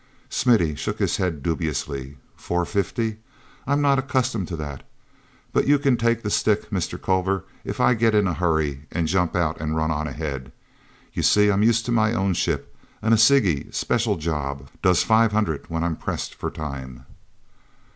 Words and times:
Smithy 0.31 0.73
shook 0.73 0.97
his 0.97 1.17
head 1.17 1.43
dubiously. 1.43 2.17
"Four 2.35 2.65
fifty—I'm 2.65 3.83
not 3.83 3.99
accustomed 3.99 4.47
to 4.47 4.55
that. 4.55 4.81
But 5.53 5.67
you 5.67 5.77
can 5.77 5.95
take 5.95 6.23
the 6.23 6.31
stick, 6.31 6.71
Mr. 6.71 6.99
Culver, 6.99 7.43
if 7.63 7.79
I 7.79 7.93
get 7.93 8.15
in 8.15 8.25
a 8.25 8.33
hurry 8.33 8.87
and 8.91 9.07
jump 9.07 9.35
out 9.35 9.61
and 9.61 9.75
run 9.75 9.91
on 9.91 10.07
ahead. 10.07 10.51
You 11.13 11.21
see 11.21 11.51
I'm 11.51 11.61
used 11.61 11.85
to 11.85 11.91
my 11.91 12.15
own 12.15 12.33
ship, 12.33 12.75
an 13.03 13.13
Assegai—special 13.13 14.15
job—does 14.15 15.03
five 15.03 15.33
hundred 15.33 15.69
when 15.69 15.83
I'm 15.83 15.95
pressed 15.95 16.33
for 16.33 16.49
time." 16.49 17.05